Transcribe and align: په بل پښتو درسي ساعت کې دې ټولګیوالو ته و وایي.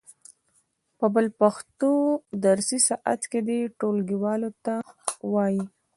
په 0.97 1.05
بل 1.13 1.27
پښتو 1.39 1.91
درسي 2.45 2.79
ساعت 2.87 3.21
کې 3.31 3.39
دې 3.47 3.59
ټولګیوالو 3.79 4.49
ته 4.65 4.75
و 4.83 4.85
وایي. 5.33 5.63